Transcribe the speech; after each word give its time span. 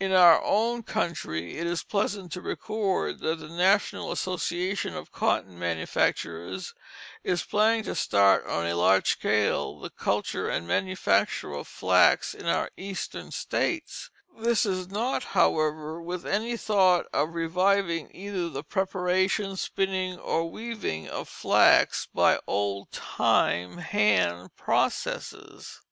In 0.00 0.10
our 0.12 0.42
own 0.42 0.82
country 0.84 1.58
it 1.58 1.66
is 1.66 1.82
pleasant 1.82 2.32
to 2.32 2.40
record 2.40 3.18
that 3.18 3.40
the 3.40 3.48
National 3.50 4.10
Association 4.10 4.96
of 4.96 5.12
Cotton 5.12 5.58
Manufacturers 5.58 6.72
is 7.22 7.42
planning 7.44 7.82
to 7.84 7.94
start 7.94 8.46
on 8.46 8.64
a 8.66 8.74
large 8.74 9.10
scale 9.10 9.78
the 9.78 9.90
culture 9.90 10.48
and 10.48 10.66
manufacture 10.66 11.52
of 11.52 11.68
flax 11.68 12.32
in 12.32 12.46
our 12.46 12.70
Eastern 12.78 13.30
states; 13.30 14.08
this 14.38 14.64
is 14.64 14.88
not, 14.88 15.22
however, 15.22 16.00
with 16.00 16.24
any 16.24 16.56
thought 16.56 17.04
of 17.12 17.34
reviving 17.34 18.10
either 18.16 18.48
the 18.48 18.64
preparation, 18.64 19.56
spinning, 19.58 20.18
or 20.18 20.50
weaving 20.50 21.06
of 21.06 21.28
flax 21.28 22.08
by 22.14 22.40
old 22.46 22.90
time 22.92 23.76
hand 23.76 24.56
processes. 24.56 25.82